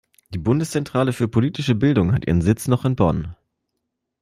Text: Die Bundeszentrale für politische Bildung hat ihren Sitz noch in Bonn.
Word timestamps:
Die 0.33 0.39
Bundeszentrale 0.39 1.13
für 1.13 1.27
politische 1.27 1.75
Bildung 1.75 2.11
hat 2.11 2.25
ihren 2.25 2.41
Sitz 2.41 2.67
noch 2.67 2.85
in 2.85 2.95
Bonn. 2.95 3.35